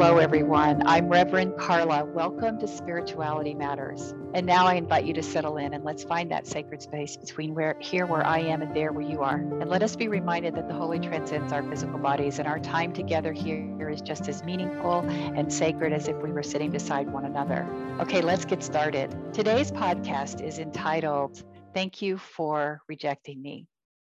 [0.00, 0.82] Hello, everyone.
[0.86, 2.06] I'm Reverend Carla.
[2.06, 4.14] Welcome to Spirituality Matters.
[4.32, 7.54] And now I invite you to settle in and let's find that sacred space between
[7.54, 9.36] where here where I am and there where you are.
[9.36, 12.94] And let us be reminded that the holy transcends our physical bodies and our time
[12.94, 17.26] together here is just as meaningful and sacred as if we were sitting beside one
[17.26, 17.68] another.
[18.00, 19.14] Okay, let's get started.
[19.34, 21.44] Today's podcast is entitled
[21.74, 23.66] Thank You for Rejecting Me.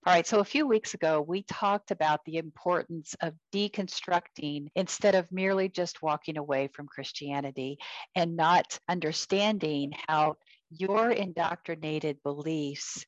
[0.08, 5.16] All right, so a few weeks ago, we talked about the importance of deconstructing instead
[5.16, 7.80] of merely just walking away from Christianity
[8.14, 10.36] and not understanding how
[10.70, 13.04] your indoctrinated beliefs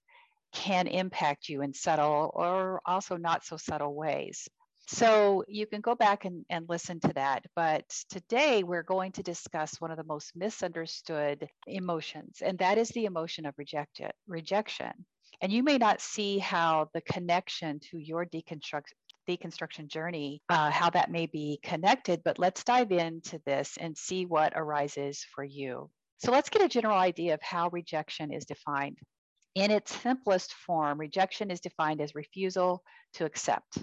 [0.54, 4.49] can impact you in subtle or also not so subtle ways.
[4.88, 7.45] So you can go back and, and listen to that.
[7.55, 12.90] But today we're going to discuss one of the most misunderstood emotions, and that is
[12.90, 15.05] the emotion of reject rejection.
[15.41, 18.94] And you may not see how the connection to your deconstruct,
[19.30, 24.26] deconstruction journey, uh, how that may be connected, but let's dive into this and see
[24.26, 25.90] what arises for you.
[26.18, 28.98] So let's get a general idea of how rejection is defined.
[29.54, 33.77] In its simplest form, rejection is defined as refusal to accept.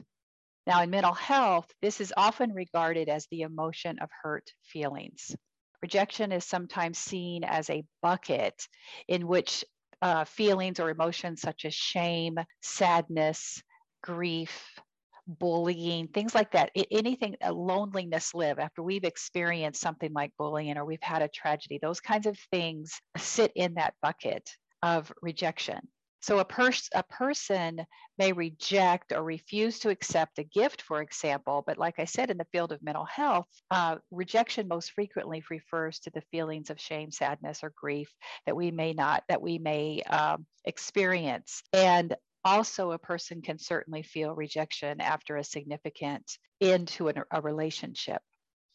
[0.67, 5.37] Now, in mental health, this is often regarded as the emotion of hurt feelings.
[5.83, 8.67] Rejection is sometimes seen as a bucket
[9.07, 9.65] in which
[10.05, 13.63] uh, feelings or emotions such as shame, sadness,
[14.03, 14.79] grief,
[15.27, 16.71] bullying, things like that.
[16.91, 22.01] anything, loneliness live after we've experienced something like bullying or we've had a tragedy, those
[22.01, 24.49] kinds of things sit in that bucket
[24.83, 25.81] of rejection.
[26.25, 27.85] So a, pers- a person
[28.17, 32.39] may reject or refuse to accept a gift, for example, but like I said, in
[32.39, 37.11] the field of mental health, uh, rejection most frequently refers to the feelings of shame,
[37.11, 38.11] sadness, or grief
[38.47, 41.63] that we may not, that we may um, experience.
[41.75, 48.23] And also a person can certainly feel rejection after a significant into an, a relationship.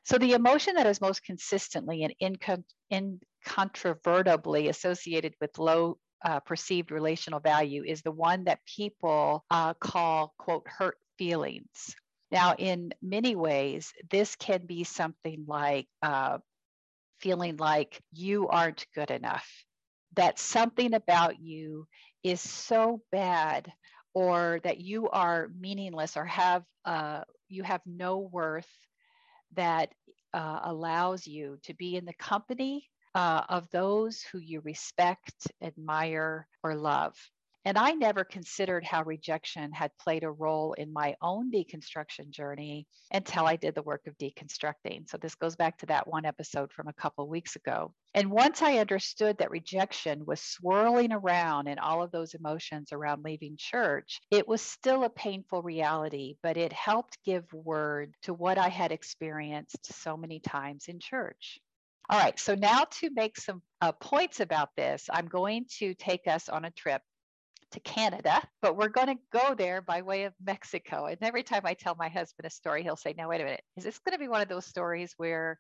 [0.03, 2.13] So the emotion that is most consistently and
[2.91, 10.33] incontrovertibly associated with low uh, perceived relational value is the one that people uh, call,
[10.37, 11.95] quote, hurt feelings.
[12.31, 16.37] Now, in many ways, this can be something like uh,
[17.19, 19.47] feeling like you aren't good enough,
[20.15, 21.87] that something about you
[22.23, 23.71] is so bad,
[24.13, 28.69] or that you are meaningless or have uh, you have no worth
[29.55, 29.89] that
[30.33, 32.87] uh, allows you to be in the company
[33.19, 37.17] uh, of those who you respect, admire, or love.
[37.65, 42.87] And I never considered how rejection had played a role in my own deconstruction journey
[43.11, 45.09] until I did the work of deconstructing.
[45.09, 47.93] So this goes back to that one episode from a couple weeks ago.
[48.13, 53.25] And once I understood that rejection was swirling around in all of those emotions around
[53.25, 58.57] leaving church, it was still a painful reality, but it helped give word to what
[58.57, 61.59] I had experienced so many times in church.
[62.11, 66.27] All right, so now to make some uh, points about this, I'm going to take
[66.27, 67.03] us on a trip
[67.71, 71.05] to Canada, but we're going to go there by way of Mexico.
[71.05, 73.61] And every time I tell my husband a story, he'll say, Now, wait a minute,
[73.77, 75.59] is this going to be one of those stories where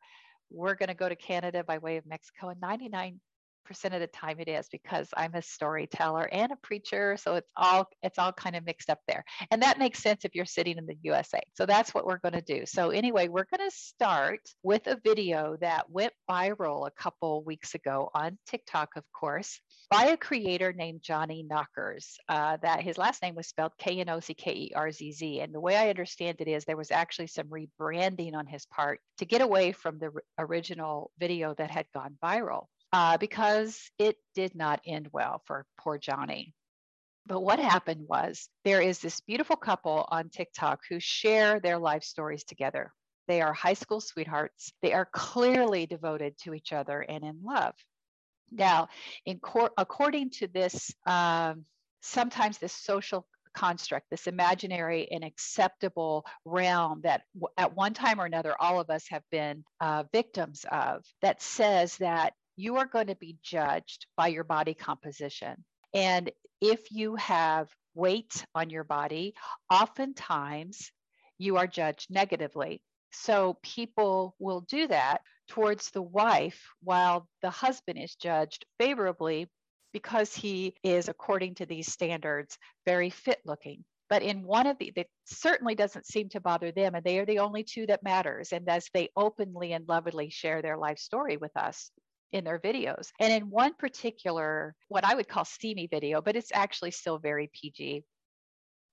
[0.49, 2.49] we're going to go to Canada by way of Mexico?
[2.49, 3.19] And 99
[3.69, 7.15] percent of the time it is because I'm a storyteller and a preacher.
[7.17, 9.23] So it's all it's all kind of mixed up there.
[9.51, 11.39] And that makes sense if you're sitting in the USA.
[11.55, 12.65] So that's what we're going to do.
[12.65, 17.75] So anyway, we're going to start with a video that went viral a couple weeks
[17.75, 22.17] ago on TikTok, of course, by a creator named Johnny Knockers.
[22.27, 25.41] Uh, that his last name was spelled K-N-O-C-K-E-R-Z-Z.
[25.41, 28.99] And the way I understand it is there was actually some rebranding on his part
[29.19, 30.09] to get away from the
[30.39, 35.97] original video that had gone viral uh, because it did not end well for poor
[35.97, 36.53] Johnny.
[37.25, 42.03] But what happened was there is this beautiful couple on TikTok who share their life
[42.03, 42.91] stories together.
[43.27, 44.73] They are high school sweethearts.
[44.81, 47.75] They are clearly devoted to each other and in love.
[48.51, 48.87] Now,
[49.25, 51.65] in cor- according to this, um,
[52.01, 58.25] sometimes this social construct, this imaginary and acceptable realm that w- at one time or
[58.25, 63.07] another all of us have been uh, victims of, that says that you are going
[63.07, 65.63] to be judged by your body composition.
[65.93, 66.29] And
[66.59, 69.33] if you have weight on your body,
[69.71, 70.91] oftentimes
[71.37, 72.81] you are judged negatively.
[73.13, 79.47] So people will do that towards the wife while the husband is judged favorably
[79.93, 83.85] because he is, according to these standards, very fit looking.
[84.09, 87.25] But in one of the, that certainly doesn't seem to bother them, and they are
[87.25, 88.51] the only two that matters.
[88.51, 91.89] And as they openly and lovingly share their life story with us,
[92.31, 93.09] in their videos.
[93.19, 97.49] And in one particular, what I would call steamy video, but it's actually still very
[97.53, 98.03] PG,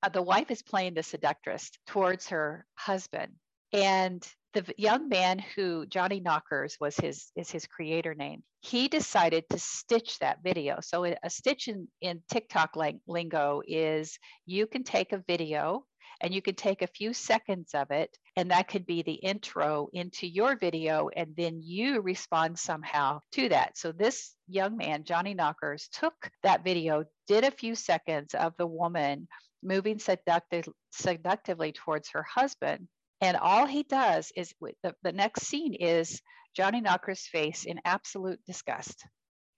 [0.03, 3.33] uh, the wife is playing the seductress towards her husband.
[3.73, 8.43] And the young man who Johnny Knockers was his is his creator name.
[8.61, 10.79] He decided to stitch that video.
[10.81, 12.75] So a stitch in, in TikTok
[13.06, 15.85] lingo is you can take a video
[16.21, 19.89] and you can take a few seconds of it and that could be the intro
[19.93, 23.77] into your video and then you respond somehow to that.
[23.77, 28.67] So this young man johnny knockers took that video did a few seconds of the
[28.67, 29.29] woman
[29.63, 32.89] moving seductive, seductively towards her husband
[33.21, 36.21] and all he does is the, the next scene is
[36.55, 39.05] johnny knockers face in absolute disgust.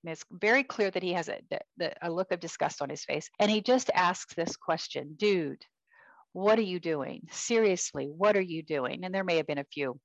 [0.05, 1.41] And it's very clear that he has a,
[2.01, 5.63] a look of disgust on his face and he just asks this question dude
[6.38, 7.23] what are you doing?
[7.32, 9.05] Seriously, what are you doing?
[9.05, 9.99] And there may have been a few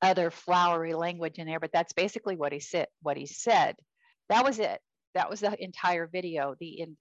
[0.00, 2.86] other flowery language in there, but that's basically what he said.
[3.02, 3.76] What he said.
[4.30, 4.80] That was it.
[5.14, 6.54] That was the entire video.
[6.58, 6.96] The in,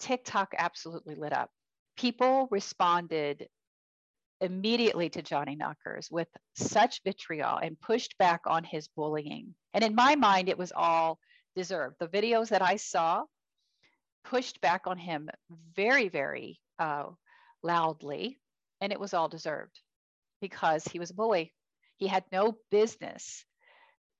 [0.00, 1.50] TikTok absolutely lit up.
[1.98, 3.46] People responded
[4.40, 9.54] immediately to Johnny Knockers with such vitriol and pushed back on his bullying.
[9.74, 11.18] And in my mind, it was all
[11.54, 11.96] deserved.
[12.00, 13.24] The videos that I saw
[14.24, 15.28] pushed back on him
[15.74, 17.04] very, very uh,
[17.66, 18.38] loudly,
[18.80, 19.80] and it was all deserved
[20.40, 21.52] because he was a bully.
[21.96, 23.44] He had no business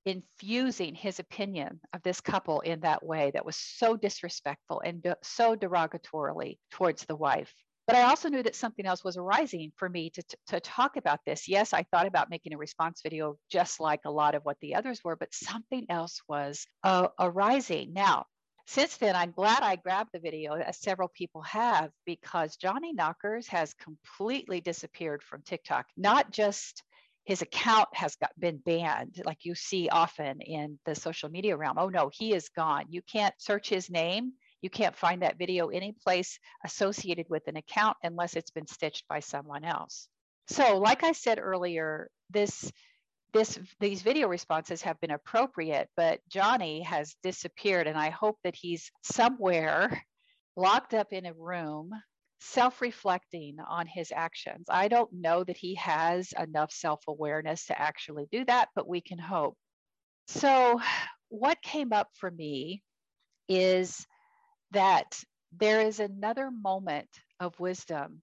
[0.05, 5.57] infusing his opinion of this couple in that way that was so disrespectful and so
[5.57, 7.53] derogatorily towards the wife.
[7.87, 11.21] But I also knew that something else was arising for me to, to talk about
[11.25, 11.49] this.
[11.49, 14.75] Yes, I thought about making a response video just like a lot of what the
[14.75, 17.93] others were, but something else was uh, arising.
[17.93, 18.27] Now,
[18.67, 23.47] since then, I'm glad I grabbed the video, as several people have, because Johnny Knockers
[23.49, 25.87] has completely disappeared from TikTok.
[25.97, 26.83] Not just
[27.25, 31.77] his account has got, been banned, like you see often in the social media realm.
[31.79, 32.85] Oh no, he is gone.
[32.89, 34.33] You can't search his name.
[34.63, 39.07] You can't find that video any place associated with an account unless it's been stitched
[39.09, 40.09] by someone else.
[40.49, 42.71] So, like I said earlier, this
[43.37, 48.57] this these video responses have been appropriate, but Johnny has disappeared, and I hope that
[48.57, 50.03] he's somewhere
[50.57, 51.91] locked up in a room
[52.41, 54.67] self-reflecting on his actions.
[54.71, 59.19] I don't know that he has enough self-awareness to actually do that, but we can
[59.19, 59.57] hope.
[60.29, 60.81] So
[61.29, 62.83] what came up for me
[63.49, 64.07] is
[64.71, 65.21] that
[65.53, 67.09] there is another moment
[67.39, 68.23] of wisdom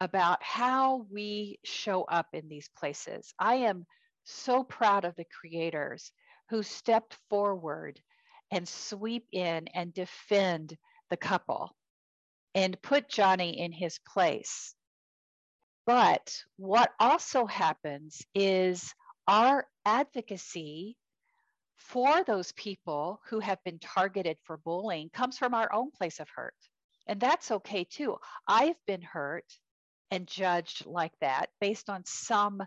[0.00, 3.32] about how we show up in these places.
[3.38, 3.86] I am
[4.24, 6.12] so proud of the creators
[6.50, 8.00] who stepped forward
[8.50, 10.76] and sweep in and defend
[11.10, 11.74] the couple
[12.54, 14.74] and put Johnny in his place.
[15.86, 18.94] But what also happens is
[19.26, 20.96] our advocacy
[21.76, 26.28] for those people who have been targeted for bullying comes from our own place of
[26.34, 26.54] hurt.
[27.06, 28.16] And that's okay too.
[28.48, 29.44] I've been hurt
[30.10, 32.62] and judged like that based on some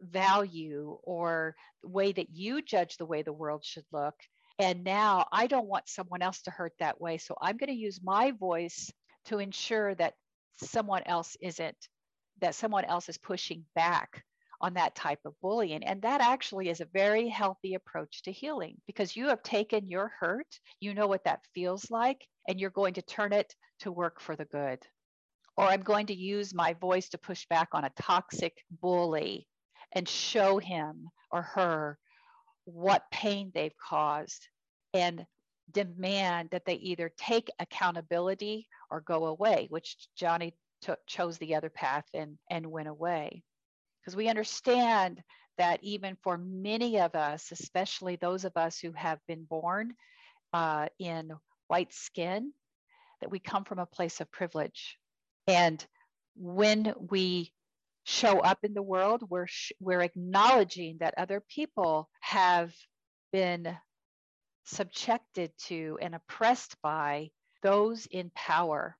[0.00, 4.14] value or the way that you judge the way the world should look.
[4.58, 7.18] And now I don't want someone else to hurt that way.
[7.18, 8.90] So I'm going to use my voice
[9.26, 10.14] to ensure that
[10.56, 11.76] someone else isn't,
[12.40, 14.24] that someone else is pushing back
[14.60, 15.84] on that type of bullying.
[15.84, 20.10] And that actually is a very healthy approach to healing because you have taken your
[20.18, 24.20] hurt, you know what that feels like, and you're going to turn it to work
[24.20, 24.80] for the good.
[25.56, 29.47] Or I'm going to use my voice to push back on a toxic bully
[29.92, 31.98] and show him or her
[32.64, 34.48] what pain they've caused
[34.94, 35.26] and
[35.72, 41.70] demand that they either take accountability or go away, which Johnny took, chose the other
[41.70, 43.42] path and, and went away.
[44.00, 45.22] Because we understand
[45.58, 49.94] that even for many of us, especially those of us who have been born
[50.52, 51.32] uh, in
[51.66, 52.52] white skin,
[53.20, 54.96] that we come from a place of privilege.
[55.46, 55.84] And
[56.36, 57.52] when we
[58.08, 62.72] show up in the world, we're, sh- we're acknowledging that other people have
[63.32, 63.76] been
[64.64, 67.28] subjected to and oppressed by
[67.62, 68.96] those in power.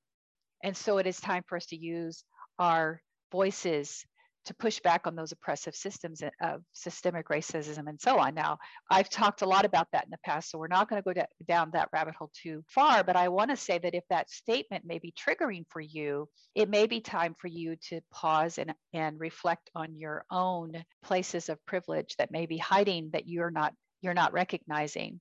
[0.62, 2.22] And so it is time for us to use
[2.58, 3.00] our
[3.32, 4.04] voices
[4.48, 8.34] to push back on those oppressive systems uh, of systemic racism and so on.
[8.34, 8.58] Now,
[8.90, 11.22] I've talked a lot about that in the past, so we're not going to go
[11.46, 13.04] down that rabbit hole too far.
[13.04, 16.70] But I want to say that if that statement may be triggering for you, it
[16.70, 20.72] may be time for you to pause and, and reflect on your own
[21.04, 25.20] places of privilege that may be hiding that you're not you're not recognizing.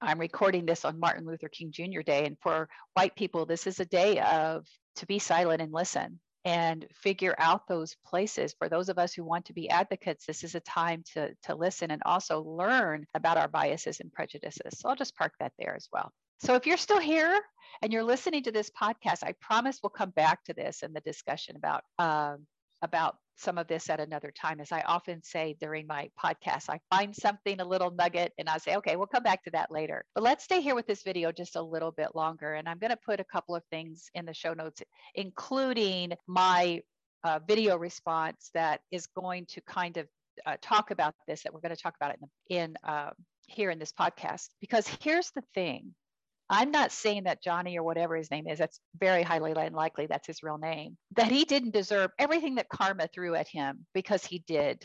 [0.00, 2.02] I'm recording this on Martin Luther King Jr.
[2.02, 4.66] Day, and for white people, this is a day of
[4.96, 9.24] to be silent and listen and figure out those places for those of us who
[9.24, 13.36] want to be advocates this is a time to to listen and also learn about
[13.36, 14.78] our biases and prejudices.
[14.78, 16.10] So i'll just park that there as well.
[16.38, 17.38] So if you're still here
[17.82, 21.00] and you're listening to this podcast i promise we'll come back to this and the
[21.00, 22.46] discussion about um,
[22.82, 24.60] about some of this at another time.
[24.60, 28.58] As I often say during my podcast, I find something, a little nugget, and I
[28.58, 30.04] say, okay, we'll come back to that later.
[30.14, 32.54] But let's stay here with this video just a little bit longer.
[32.54, 34.82] And I'm going to put a couple of things in the show notes,
[35.14, 36.82] including my
[37.24, 40.06] uh, video response that is going to kind of
[40.46, 43.10] uh, talk about this, that we're going to talk about it in, in uh,
[43.46, 44.48] here in this podcast.
[44.60, 45.94] Because here's the thing
[46.52, 50.26] I'm not saying that Johnny or whatever his name is, that's very highly unlikely that's
[50.26, 54.40] his real name, that he didn't deserve everything that karma threw at him because he
[54.46, 54.84] did.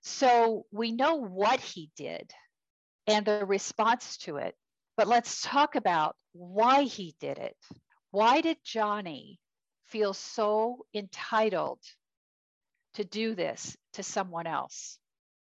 [0.00, 2.32] So we know what he did
[3.06, 4.54] and the response to it.
[4.96, 7.56] But let's talk about why he did it.
[8.10, 9.38] Why did Johnny
[9.88, 11.80] feel so entitled
[12.94, 14.98] to do this to someone else?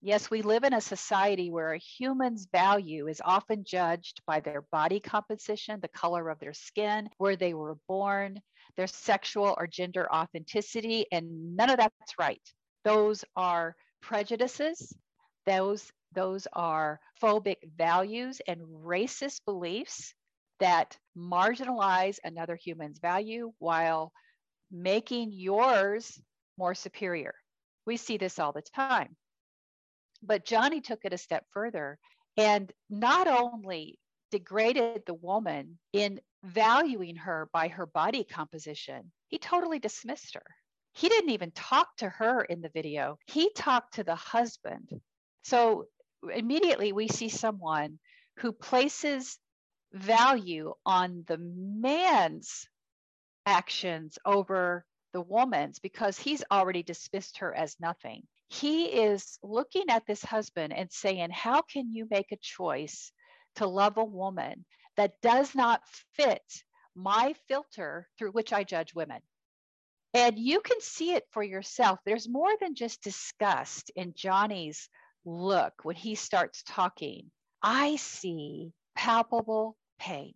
[0.03, 4.63] Yes, we live in a society where a human's value is often judged by their
[4.71, 8.41] body composition, the color of their skin, where they were born,
[8.77, 12.41] their sexual or gender authenticity, and none of that's right.
[12.83, 14.91] Those are prejudices.
[15.45, 20.15] Those, those are phobic values and racist beliefs
[20.59, 24.11] that marginalize another human's value while
[24.71, 26.19] making yours
[26.57, 27.35] more superior.
[27.85, 29.15] We see this all the time.
[30.23, 31.97] But Johnny took it a step further
[32.37, 33.97] and not only
[34.31, 40.45] degraded the woman in valuing her by her body composition, he totally dismissed her.
[40.93, 44.89] He didn't even talk to her in the video, he talked to the husband.
[45.43, 45.85] So
[46.33, 47.99] immediately we see someone
[48.37, 49.39] who places
[49.93, 52.67] value on the man's
[53.45, 60.05] actions over the woman's because he's already dismissed her as nothing he is looking at
[60.05, 63.13] this husband and saying, How can you make a choice
[63.55, 64.65] to love a woman
[64.97, 65.81] that does not
[66.15, 66.43] fit
[66.93, 69.21] my filter through which I judge women?
[70.13, 71.99] And you can see it for yourself.
[72.05, 74.89] There's more than just disgust in Johnny's
[75.23, 77.31] look when he starts talking.
[77.63, 80.33] I see palpable pain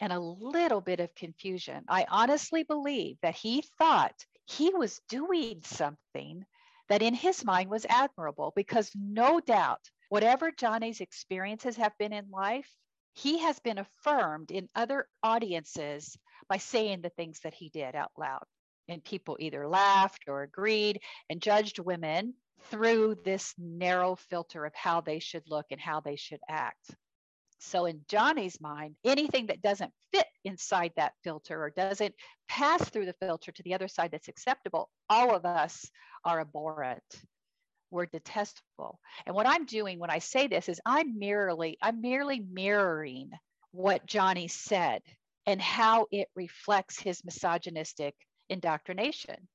[0.00, 1.82] and a little bit of confusion.
[1.88, 4.14] I honestly believe that he thought
[4.46, 6.46] he was doing something
[6.88, 12.30] that in his mind was admirable because no doubt, whatever Johnny's experiences have been in
[12.30, 12.68] life,
[13.14, 16.16] he has been affirmed in other audiences
[16.48, 18.44] by saying the things that he did out loud.
[18.88, 22.34] And people either laughed or agreed and judged women
[22.70, 26.90] through this narrow filter of how they should look and how they should act.
[27.60, 32.14] So, in Johnny's mind, anything that doesn't fit inside that filter or doesn't
[32.48, 35.90] pass through the filter to the other side that's acceptable, all of us
[36.28, 37.02] are abhorrent.
[37.90, 39.00] We're detestable.
[39.26, 43.30] And what I'm doing when I say this is I'm merely, I'm merely mirroring
[43.70, 45.00] what Johnny said
[45.46, 48.14] and how it reflects his misogynistic
[48.50, 49.48] indoctrination.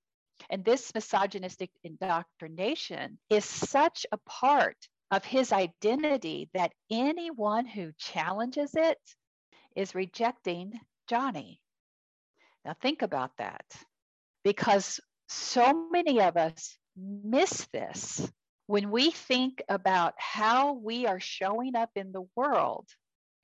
[0.50, 4.78] And this misogynistic indoctrination is such a part
[5.12, 8.98] of his identity that anyone who challenges it
[9.76, 10.74] is rejecting
[11.08, 11.62] Johnny.
[12.66, 13.66] Now, think about that
[14.44, 15.00] because
[15.34, 18.32] so many of us miss this
[18.68, 22.88] when we think about how we are showing up in the world.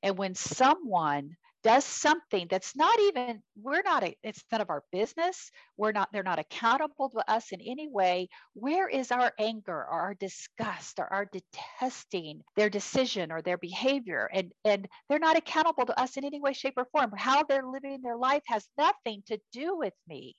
[0.01, 4.83] And when someone does something that's not even we're not a, it's none of our
[4.93, 5.51] business.
[5.75, 8.29] We're not they're not accountable to us in any way.
[8.53, 14.29] Where is our anger or our disgust or our detesting their decision or their behavior?
[14.33, 17.11] And and they're not accountable to us in any way shape or form.
[17.17, 20.35] How they're living their life has nothing to do with me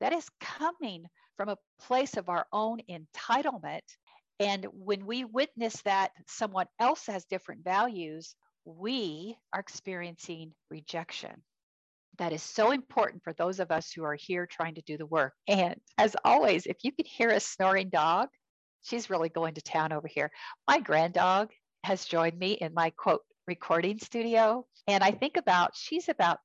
[0.00, 1.04] that is coming
[1.36, 3.80] from a place of our own entitlement
[4.40, 8.34] and when we witness that someone else has different values
[8.64, 11.42] we are experiencing rejection.
[12.18, 15.06] That is so important for those of us who are here trying to do the
[15.06, 15.32] work.
[15.48, 18.28] And as always, if you could hear a snoring dog,
[18.82, 20.30] she's really going to town over here.
[20.68, 21.50] My grand dog
[21.84, 24.66] has joined me in my quote recording studio.
[24.86, 26.38] And I think about, she's about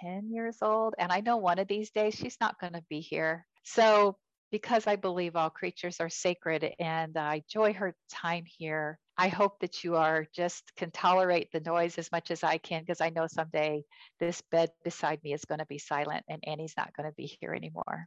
[0.00, 0.94] 10 years old.
[0.98, 3.46] And I know one of these days she's not going to be here.
[3.64, 4.16] So,
[4.52, 9.60] because I believe all creatures are sacred and I enjoy her time here, I hope
[9.60, 13.10] that you are just can tolerate the noise as much as I can because I
[13.10, 13.84] know someday
[14.20, 17.36] this bed beside me is going to be silent and Annie's not going to be
[17.40, 18.06] here anymore.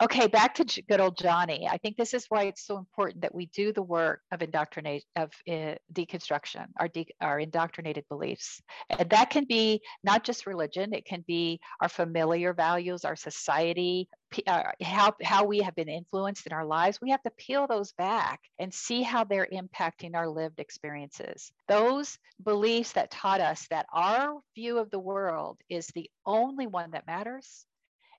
[0.00, 1.66] Okay, back to good old Johnny.
[1.68, 5.02] I think this is why it's so important that we do the work of indoctrinate
[5.16, 10.94] of uh, deconstruction, our de- our indoctrinated beliefs, and that can be not just religion.
[10.94, 14.08] It can be our familiar values, our society,
[14.46, 17.00] uh, how how we have been influenced in our lives.
[17.02, 21.50] We have to peel those back and see how they're impacting our lived experiences.
[21.66, 26.92] Those beliefs that taught us that our view of the world is the only one
[26.92, 27.66] that matters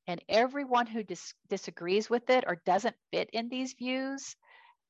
[0.10, 4.36] And everyone who dis- disagrees with it or doesn't fit in these views,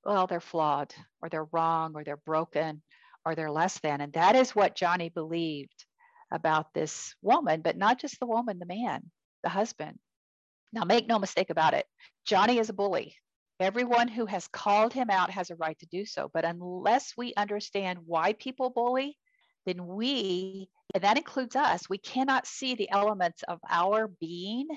[0.06, 2.82] well, they're flawed or they're wrong or they're broken
[3.26, 4.00] or they're less than.
[4.00, 5.86] And that is what Johnny believed
[6.32, 9.12] about this woman, but not just the woman, the man,
[9.44, 10.00] the husband.
[10.72, 11.86] Now, make no mistake about it,
[12.26, 13.14] Johnny is a bully.
[13.60, 16.32] Everyone who has called him out has a right to do so.
[16.34, 19.18] But unless we understand why people bully,
[19.66, 24.70] then we, and that includes us, we cannot see the elements of our being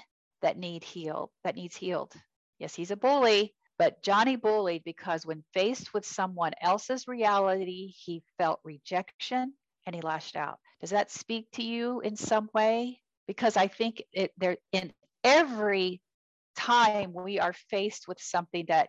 [0.42, 2.12] that need healed, that needs healed.
[2.58, 8.22] Yes, he's a bully, but Johnny bullied because when faced with someone else's reality, he
[8.38, 9.54] felt rejection
[9.86, 10.58] and he lashed out.
[10.80, 13.00] Does that speak to you in some way?
[13.26, 14.92] Because I think it there in
[15.24, 16.00] every
[16.56, 18.88] time we are faced with something that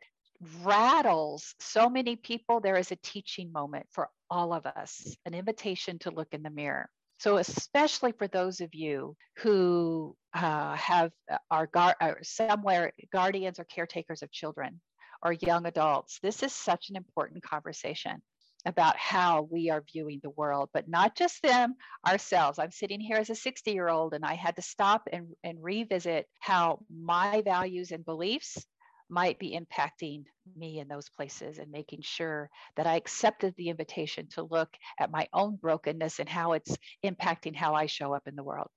[0.62, 6.00] rattles so many people, there is a teaching moment for all of us, an invitation
[6.00, 6.90] to look in the mirror.
[7.20, 13.60] So, especially for those of you who uh, have uh, are, gar- are somewhere guardians
[13.60, 14.82] or caretakers of children
[15.22, 18.22] or young adults, this is such an important conversation
[18.66, 21.76] about how we are viewing the world, but not just them,
[22.08, 22.60] ourselves.
[22.60, 25.62] I'm sitting here as a 60 year old and I had to stop and, and
[25.62, 28.66] revisit how my values and beliefs
[29.14, 30.24] might be impacting
[30.58, 35.12] me in those places and making sure that I accepted the invitation to look at
[35.12, 38.70] my own brokenness and how it's impacting how I show up in the world.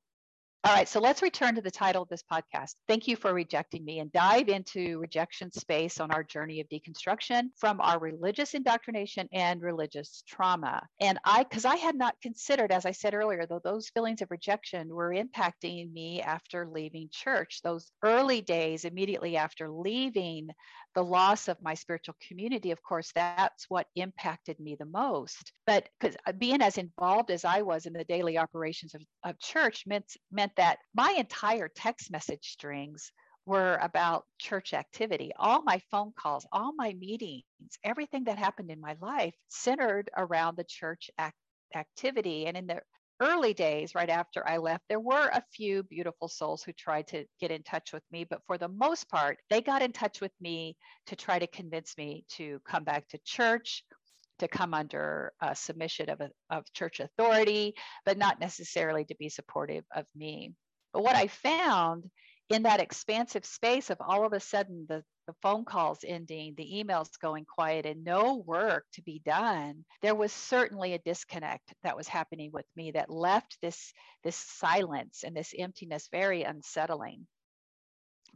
[0.67, 2.75] All right, so let's return to the title of this podcast.
[2.89, 7.51] Thank you for rejecting me and dive into rejection space on our journey of deconstruction
[7.57, 10.85] from our religious indoctrination and religious trauma.
[11.01, 14.31] And I, because I had not considered, as I said earlier, though those feelings of
[14.33, 20.49] rejection were impacting me after leaving church, those early days immediately after leaving
[20.97, 25.53] the loss of my spiritual community, of course, that's what impacted me the most.
[25.67, 29.39] But because uh, being as involved as I was in the daily operations of, of
[29.39, 33.13] church meant, meant that my entire text message strings
[33.47, 35.31] were about church activity.
[35.39, 37.45] All my phone calls, all my meetings,
[37.85, 41.37] everything that happened in my life centered around the church act-
[41.75, 42.47] activity.
[42.47, 42.81] And in the
[43.21, 47.25] early days, right after I left, there were a few beautiful souls who tried to
[47.41, 50.33] get in touch with me, but for the most part, they got in touch with
[50.41, 53.85] me to try to convince me to come back to church,
[54.39, 59.85] to come under submission of, a, of church authority, but not necessarily to be supportive
[59.95, 60.53] of me.
[60.93, 62.11] But what I found
[62.49, 66.83] in that expansive space of all of a sudden the, the phone calls ending, the
[66.85, 71.97] emails going quiet, and no work to be done, there was certainly a disconnect that
[71.97, 77.27] was happening with me that left this, this silence and this emptiness very unsettling.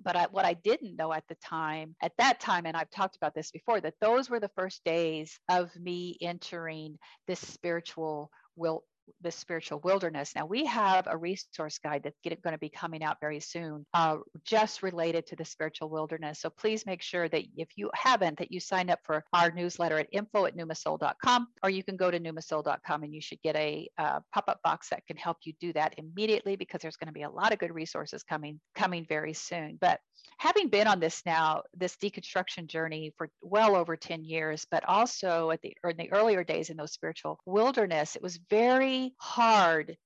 [0.02, 3.16] But I, what I didn't know at the time, at that time, and I've talked
[3.16, 8.84] about this before, that those were the first days of me entering this spiritual will
[9.20, 10.32] the spiritual wilderness.
[10.34, 14.18] Now we have a resource guide that's going to be coming out very soon, uh,
[14.44, 16.40] just related to the spiritual wilderness.
[16.40, 19.98] So please make sure that if you haven't, that you sign up for our newsletter
[19.98, 23.88] at info at pneumasoul.com, or you can go to pneumasoul.com and you should get a
[23.98, 27.22] uh, pop-up box that can help you do that immediately because there's going to be
[27.22, 29.78] a lot of good resources coming coming very soon.
[29.80, 30.00] But
[30.38, 35.50] having been on this now, this deconstruction journey for well over 10 years, but also
[35.50, 39.96] at the in the earlier days in those spiritual wilderness, it was very hard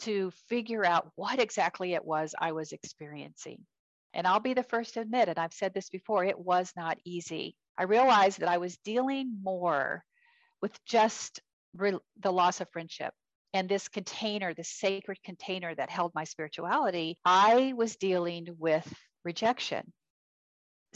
[0.00, 3.60] to figure out what exactly it was I was experiencing.
[4.12, 6.98] And I'll be the first to admit, and I've said this before, it was not
[7.04, 7.56] easy.
[7.76, 10.04] I realized that I was dealing more
[10.62, 11.40] with just
[11.76, 13.12] re- the loss of friendship
[13.52, 17.18] and this container, this sacred container that held my spirituality.
[17.24, 18.92] I was dealing with
[19.24, 19.92] rejection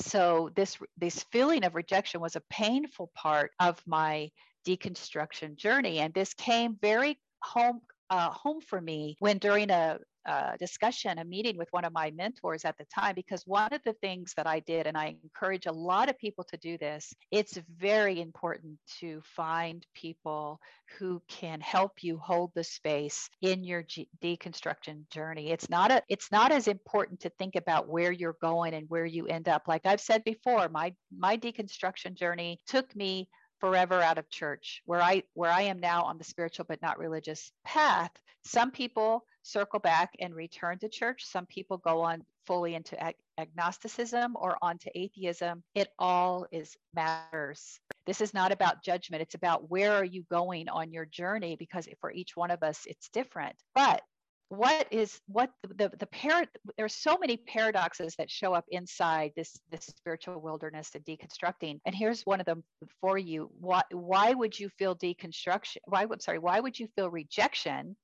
[0.01, 4.31] so this this feeling of rejection was a painful part of my
[4.67, 10.57] deconstruction journey and this came very home uh, home for me when during a, a
[10.59, 13.93] discussion, a meeting with one of my mentors at the time, because one of the
[13.95, 17.59] things that I did, and I encourage a lot of people to do this, it's
[17.79, 20.61] very important to find people
[20.99, 25.51] who can help you hold the space in your G- deconstruction journey.
[25.51, 29.07] It's not a, it's not as important to think about where you're going and where
[29.07, 29.63] you end up.
[29.67, 33.29] Like I've said before, my my deconstruction journey took me
[33.61, 36.99] forever out of church where i where i am now on the spiritual but not
[36.99, 38.11] religious path
[38.45, 41.25] some people circle back and return to church.
[41.25, 45.63] Some people go on fully into ag- agnosticism or onto atheism.
[45.75, 47.81] It all is matters.
[48.07, 49.23] This is not about judgment.
[49.23, 51.57] It's about where are you going on your journey?
[51.57, 53.57] Because for each one of us it's different.
[53.75, 54.03] But
[54.49, 59.33] what is what the the, the par- there's so many paradoxes that show up inside
[59.37, 61.81] this this spiritual wilderness and deconstructing.
[61.85, 62.65] And here's one of them
[63.01, 63.51] for you.
[63.61, 67.97] Why why would you feel deconstruction why i'm sorry why would you feel rejection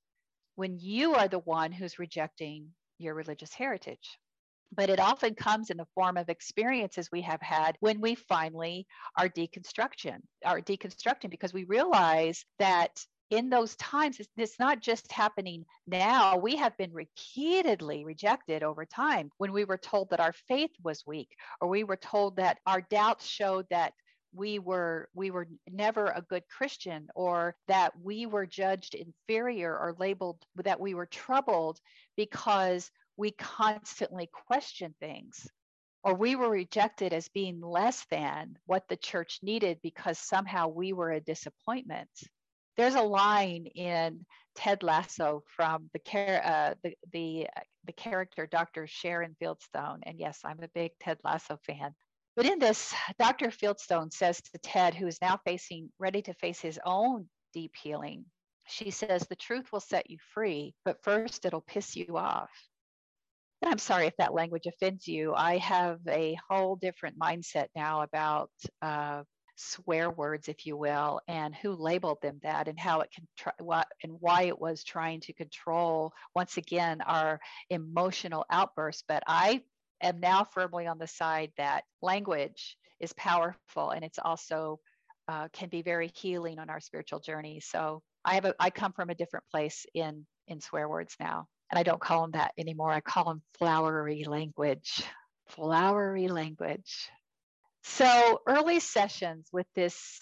[0.55, 2.67] when you are the one who's rejecting
[2.99, 4.19] your religious heritage?
[4.71, 8.85] But it often comes in the form of experiences we have had when we finally
[9.17, 15.11] are deconstruction are deconstructing because we realize that in those times it's, it's, not just
[15.11, 16.37] happening now.
[16.37, 19.31] We have been repeatedly rejected over time.
[19.37, 22.81] When we were told that our faith was weak or we were told that our
[22.81, 23.93] doubts showed that
[24.33, 29.95] we were we were never a good christian or that we were judged inferior or
[29.97, 31.79] labeled that we were troubled
[32.17, 35.47] because we constantly question things
[36.03, 40.91] or we were rejected as being less than what the church needed because somehow we
[40.91, 42.09] were a disappointment
[42.77, 47.47] there's a line in Ted Lasso from the care uh, the the
[47.85, 48.87] the character Dr.
[48.87, 51.93] Sharon Fieldstone, and yes, I'm a big Ted Lasso fan.
[52.35, 53.47] But in this, Dr.
[53.47, 58.25] Fieldstone says to Ted, who is now facing ready to face his own deep healing,
[58.67, 62.51] she says, "The truth will set you free, but first it'll piss you off."
[63.61, 65.33] And I'm sorry if that language offends you.
[65.33, 69.23] I have a whole different mindset now about uh,
[69.55, 73.53] swear words, if you will, and who labeled them that, and how it can try,
[73.59, 77.39] what and why it was trying to control once again our
[77.69, 79.03] emotional outbursts.
[79.07, 79.63] But I
[80.01, 84.79] am now firmly on the side that language is powerful, and it's also
[85.27, 87.59] uh, can be very healing on our spiritual journey.
[87.59, 91.47] So I have a I come from a different place in in swear words now,
[91.71, 92.91] and I don't call them that anymore.
[92.91, 95.03] I call them flowery language.
[95.47, 97.09] Flowery language.
[97.87, 100.19] So early sessions with this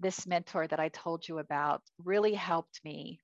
[0.00, 3.20] this mentor that I told you about really helped me.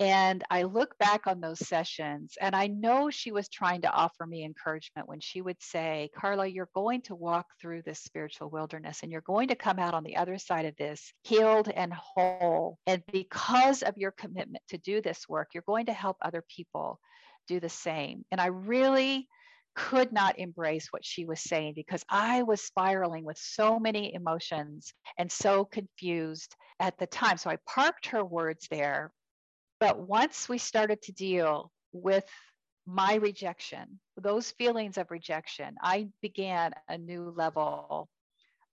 [0.00, 4.26] And I look back on those sessions and I know she was trying to offer
[4.26, 9.00] me encouragement when she would say, Carla, you're going to walk through this spiritual wilderness
[9.02, 12.78] and you're going to come out on the other side of this healed and whole.
[12.86, 16.98] And because of your commitment to do this work, you're going to help other people
[17.46, 18.24] do the same.
[18.32, 19.28] And I really
[19.74, 24.92] could not embrace what she was saying because I was spiraling with so many emotions
[25.18, 27.36] and so confused at the time.
[27.36, 29.12] So I parked her words there.
[29.80, 32.24] But once we started to deal with
[32.86, 38.08] my rejection, those feelings of rejection, I began a new level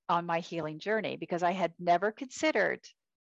[0.09, 2.81] on my healing journey because I had never considered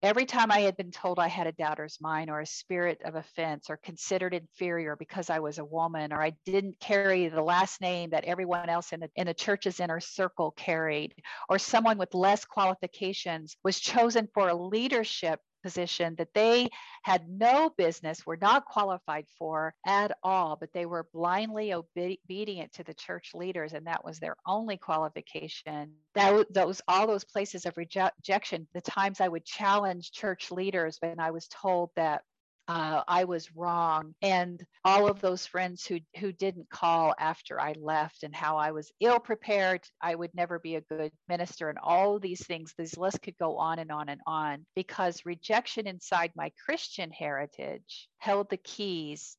[0.01, 3.17] Every time I had been told I had a doubter's mind or a spirit of
[3.17, 7.81] offense or considered inferior because I was a woman or I didn't carry the last
[7.81, 11.15] name that everyone else in the, in the church's inner circle carried,
[11.49, 16.69] or someone with less qualifications was chosen for a leadership position that they
[17.03, 22.85] had no business, were not qualified for at all, but they were blindly obedient to
[22.85, 25.93] the church leaders, and that was their only qualification.
[26.15, 31.21] That those all those places of rejection, the times I would challenge church leaders when
[31.21, 32.23] I was told that
[32.69, 37.75] uh, I was wrong, and all of those friends who who didn't call after I
[37.81, 41.79] left, and how I was ill prepared, I would never be a good minister, and
[41.83, 42.75] all of these things.
[42.77, 48.07] This list could go on and on and on because rejection inside my Christian heritage
[48.19, 49.39] held the keys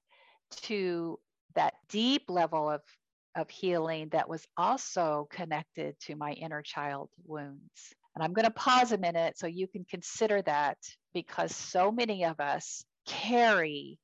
[0.64, 1.20] to
[1.56, 2.82] that deep level of
[3.36, 7.94] of healing that was also connected to my inner child wounds.
[8.16, 10.78] And I'm going to pause a minute so you can consider that
[11.14, 14.00] because so many of us carry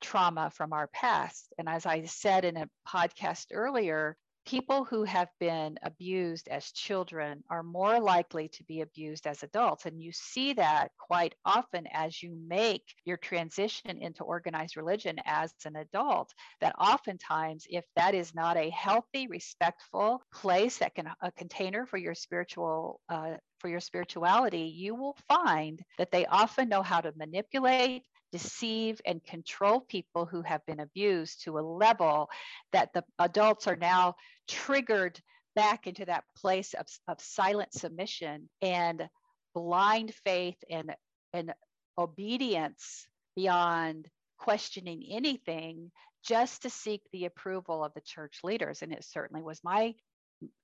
[0.00, 1.52] trauma from our past.
[1.58, 4.16] And as I said in a podcast earlier,
[4.46, 9.84] people who have been abused as children are more likely to be abused as adults.
[9.84, 15.52] And you see that quite often as you make your transition into organized religion as
[15.66, 16.32] an adult.
[16.62, 21.98] That oftentimes, if that is not a healthy, respectful place that can a container for
[21.98, 27.12] your spiritual uh, for your spirituality, you will find that they often know how to
[27.16, 32.28] manipulate, deceive and control people who have been abused to a level
[32.72, 34.14] that the adults are now
[34.46, 35.20] triggered
[35.54, 39.08] back into that place of, of silent submission and
[39.54, 40.94] blind faith and,
[41.32, 41.52] and
[41.96, 45.90] obedience beyond questioning anything
[46.24, 48.82] just to seek the approval of the church leaders.
[48.82, 49.94] And it certainly was my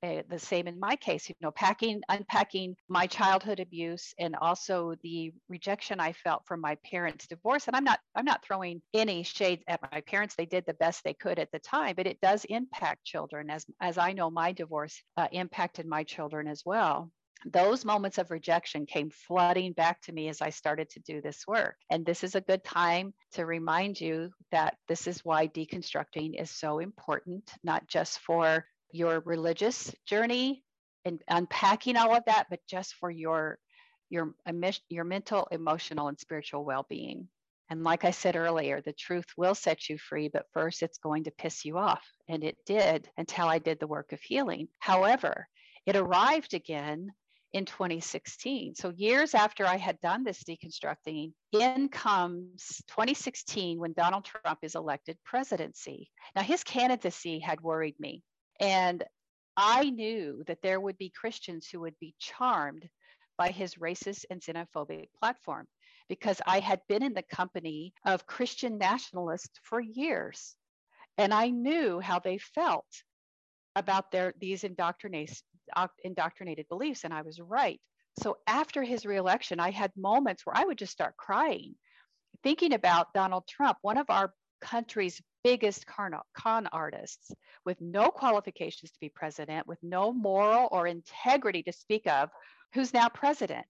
[0.03, 4.95] uh, the same in my case you know packing unpacking my childhood abuse and also
[5.03, 7.67] the rejection i felt from my parents divorce.
[7.67, 10.35] And i'm not i'm not throwing any shade at my parents.
[10.35, 13.65] They did the best they could at the time but it does impact children as
[13.81, 17.11] as i know my divorce uh, impacted my children as well.
[17.47, 21.45] Those moments of rejection came flooding back to me as I started to do this
[21.47, 21.77] work.
[21.91, 26.51] And this is a good time to remind you that this is why deconstructing is
[26.51, 30.63] so important, not just for your religious journey
[31.05, 33.59] and unpacking all of that, but just for your
[34.09, 34.35] your
[34.89, 37.29] your mental, emotional, and spiritual well-being.
[37.71, 41.25] And like I said earlier, the truth will set you free, but first it's going
[41.25, 42.05] to piss you off.
[42.29, 44.69] And it did until I did the work of healing.
[44.79, 45.49] However,
[45.87, 47.13] it arrived again
[47.53, 48.75] in 2016.
[48.75, 54.75] So, years after I had done this deconstructing, in comes 2016 when Donald Trump is
[54.75, 56.11] elected presidency.
[56.37, 58.23] Now, his candidacy had worried me.
[58.61, 59.05] And
[59.57, 62.89] I knew that there would be Christians who would be charmed
[63.37, 65.67] by his racist and xenophobic platform
[66.09, 70.55] because I had been in the company of Christian nationalists for years.
[71.19, 72.87] And I knew how they felt
[73.77, 75.39] about their these indoctrinated
[76.69, 77.81] beliefs, and I was right.
[78.21, 81.75] So after his reelection, I had moments where I would just start crying,
[82.43, 84.35] thinking about Donald Trump, one of our
[84.65, 87.31] country's biggest con, artists,
[87.67, 92.31] with no qualifications to be president, with no moral or integrity to speak of,
[92.73, 93.67] who's now president.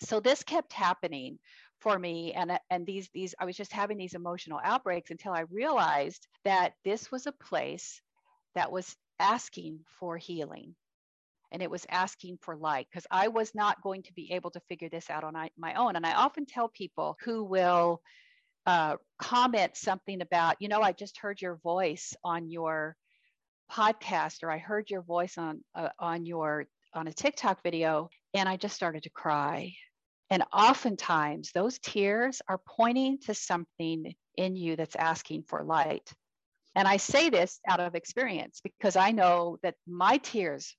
[0.00, 1.38] So this kept happening
[1.78, 5.40] for me and and these these I was just having these emotional outbreaks until I
[5.50, 8.00] realized that this was a place
[8.54, 10.76] that was asking for healing
[11.50, 14.60] and it was asking for light because I was not going to be able to
[14.68, 15.96] figure this out on my own.
[15.96, 18.00] And I often tell people who will
[18.66, 22.96] uh, comment something about, you know, I just heard your voice on your
[23.70, 28.48] podcast, or I heard your voice on uh, on your on a TikTok video, and
[28.48, 29.72] I just started to cry.
[30.30, 36.10] And oftentimes, those tears are pointing to something in you that's asking for light.
[36.74, 40.74] And I say this out of experience because I know that my tears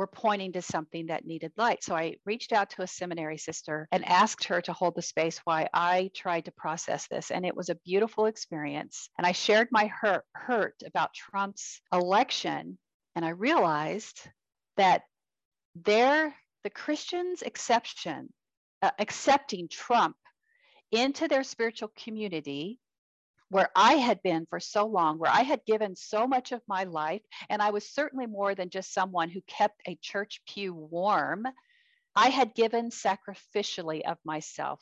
[0.00, 1.84] were pointing to something that needed light.
[1.84, 5.36] So I reached out to a seminary sister and asked her to hold the space
[5.44, 7.30] while I tried to process this.
[7.30, 9.10] And it was a beautiful experience.
[9.18, 12.78] And I shared my hurt, hurt about Trump's election.
[13.14, 14.26] And I realized
[14.78, 15.02] that
[15.74, 16.34] there,
[16.64, 18.32] the Christians' exception,
[18.80, 20.16] uh, accepting Trump
[20.92, 22.78] into their spiritual community
[23.50, 26.84] where I had been for so long, where I had given so much of my
[26.84, 31.46] life, and I was certainly more than just someone who kept a church pew warm.
[32.16, 34.80] I had given sacrificially of myself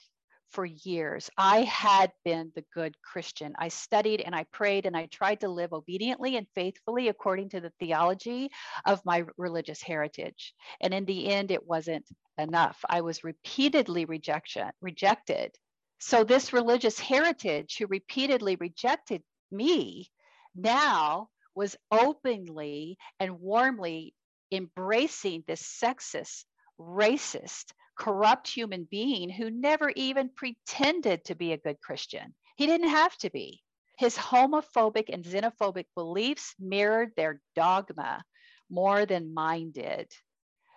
[0.51, 1.29] for years.
[1.37, 3.55] I had been the good Christian.
[3.59, 7.61] I studied and I prayed and I tried to live obediently and faithfully according to
[7.61, 8.51] the theology
[8.87, 10.55] of my religious heritage.
[10.81, 12.07] And in the end, it wasn't
[12.39, 12.83] enough.
[12.89, 15.55] I was repeatedly rejection, rejected
[15.99, 20.11] so, this religious heritage who repeatedly rejected me
[20.55, 24.15] now was openly and warmly
[24.53, 26.45] embracing this sexist,
[26.79, 32.35] racist, corrupt human being who never even pretended to be a good Christian.
[32.57, 33.63] He didn't have to be.
[33.99, 38.23] His homophobic and xenophobic beliefs mirrored their dogma
[38.71, 40.13] more than mine did.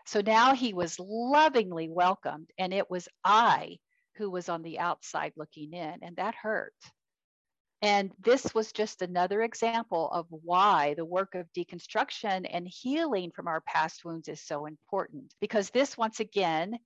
[0.07, 3.77] So now he was lovingly welcomed, and it was I
[4.17, 6.73] who was on the outside looking in, and that hurt.
[7.81, 13.47] And this was just another example of why the work of deconstruction and healing from
[13.47, 15.33] our past wounds is so important.
[15.41, 16.77] Because this, once again,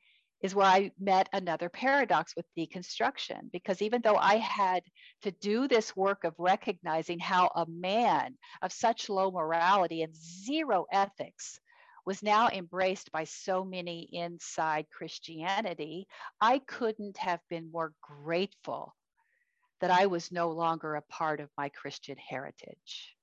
[0.41, 3.51] is where I met another paradox with deconstruction.
[3.51, 4.83] Because even though I had
[5.23, 10.85] to do this work of recognizing how a man of such low morality and zero
[10.93, 11.59] ethics
[12.05, 16.07] was now embraced by so many inside Christianity,
[16.39, 18.95] I couldn't have been more grateful
[19.81, 23.15] that I was no longer a part of my Christian heritage.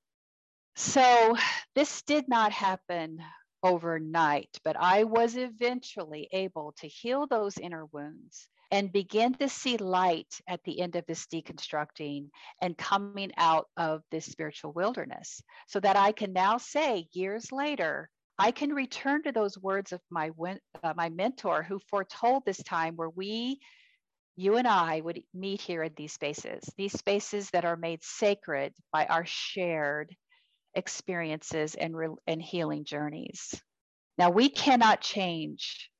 [0.76, 1.36] So
[1.74, 3.18] this did not happen
[3.62, 9.76] overnight, but I was eventually able to heal those inner wounds and begin to see
[9.76, 12.30] light at the end of this deconstructing
[12.62, 18.08] and coming out of this spiritual wilderness so that I can now say years later,
[18.38, 20.30] I can return to those words of my
[20.82, 23.60] uh, my mentor who foretold this time where we
[24.36, 28.72] you and I would meet here in these spaces, these spaces that are made sacred
[28.90, 30.16] by our shared
[30.74, 33.54] experiences and, re- and healing journeys.
[34.16, 35.90] Now, we cannot change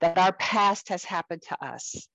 [0.00, 2.08] that our past has happened to us,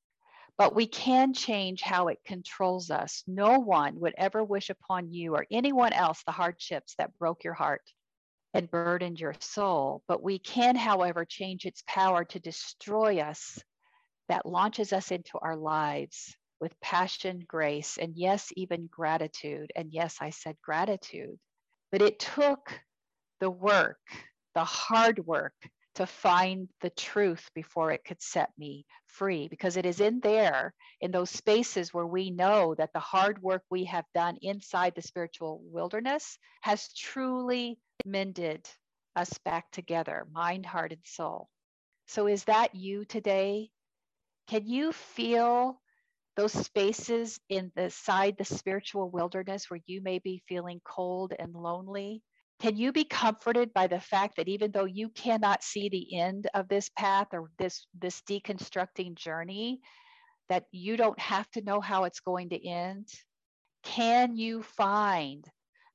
[0.57, 3.23] but we can change how it controls us.
[3.27, 7.53] No one would ever wish upon you or anyone else the hardships that broke your
[7.53, 7.83] heart
[8.53, 10.01] and burdened your soul.
[10.07, 13.59] But we can, however, change its power to destroy us
[14.29, 19.71] that launches us into our lives with passion, grace, and yes, even gratitude.
[19.75, 21.37] And yes, I said gratitude.
[21.91, 22.81] But it took
[23.39, 23.99] the work,
[24.55, 25.53] the hard work
[25.95, 30.73] to find the truth before it could set me free because it is in there
[31.01, 35.01] in those spaces where we know that the hard work we have done inside the
[35.01, 38.67] spiritual wilderness has truly mended
[39.15, 41.49] us back together mind heart and soul.
[42.07, 43.69] So is that you today?
[44.47, 45.81] Can you feel
[46.37, 51.53] those spaces in the side the spiritual wilderness where you may be feeling cold and
[51.53, 52.21] lonely?
[52.59, 56.47] Can you be comforted by the fact that even though you cannot see the end
[56.53, 59.79] of this path or this this deconstructing journey
[60.49, 63.07] that you don't have to know how it's going to end?
[63.83, 65.45] Can you find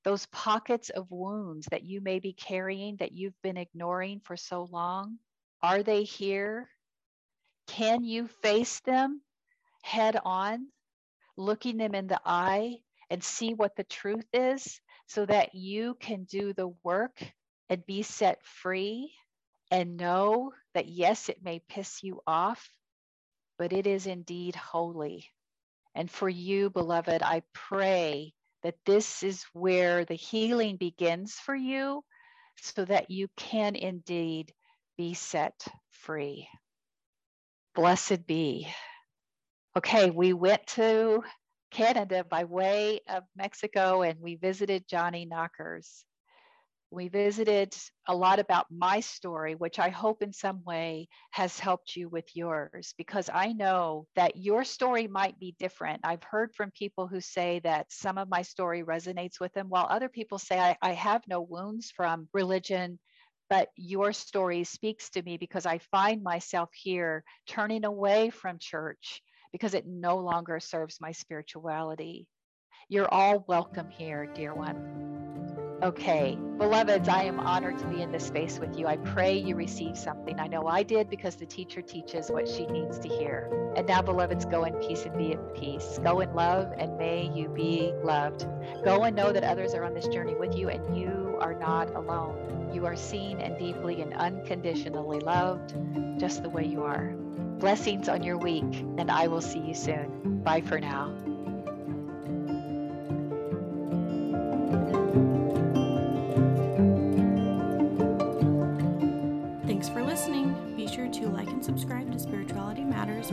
[0.05, 4.69] those pockets of wounds that you may be carrying that you've been ignoring for so
[4.71, 5.19] long
[5.63, 6.69] are they here
[7.67, 9.23] can you face them
[9.83, 10.69] head on,
[11.37, 12.77] looking them in the eye
[13.11, 17.23] and see what the truth is so that you can do the work
[17.69, 19.13] and be set free
[19.71, 22.69] and know that yes, it may piss you off,
[23.59, 25.29] but it is indeed holy.
[25.95, 32.03] And for you, beloved, I pray that this is where the healing begins for you
[32.59, 34.53] so that you can indeed
[34.97, 36.49] be set free.
[37.75, 38.69] Blessed be.
[39.77, 41.23] Okay, we went to
[41.71, 46.05] Canada by way of Mexico and we visited Johnny Knockers.
[46.93, 47.75] We visited
[48.07, 52.27] a lot about my story, which I hope in some way has helped you with
[52.37, 56.03] yours, because I know that your story might be different.
[56.05, 59.87] I've heard from people who say that some of my story resonates with them, while
[59.89, 62.99] other people say, I, I have no wounds from religion
[63.51, 69.21] but your story speaks to me because I find myself here turning away from church
[69.53, 72.27] because it no longer serves my spirituality.
[72.89, 75.42] You're all welcome here, dear one.
[75.83, 78.87] Okay, beloveds, I am honored to be in this space with you.
[78.87, 80.39] I pray you receive something.
[80.39, 83.73] I know I did because the teacher teaches what she needs to hear.
[83.75, 85.99] And now, beloveds, go in peace and be at peace.
[86.05, 88.47] Go in love and may you be loved.
[88.85, 91.93] Go and know that others are on this journey with you and you are not
[91.97, 92.71] alone.
[92.73, 95.75] You are seen and deeply and unconditionally loved
[96.17, 97.13] just the way you are.
[97.59, 100.43] Blessings on your week, and I will see you soon.
[100.45, 101.13] Bye for now.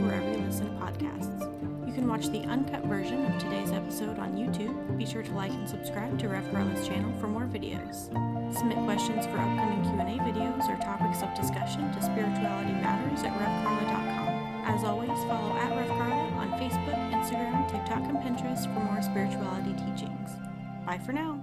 [0.00, 1.86] Matters wherever you listen to podcasts.
[1.86, 4.96] You can watch the uncut version of today's episode on YouTube.
[4.96, 8.08] Be sure to like and subscribe to Rev Carla's channel for more videos.
[8.54, 14.30] Submit questions for upcoming Q&A videos or topics of discussion to spiritualitymatters at revcarla.com.
[14.64, 19.74] As always, follow at Rev Carla on Facebook, Instagram, TikTok, and Pinterest for more spirituality
[19.74, 20.30] teachings.
[20.86, 21.42] Bye for now.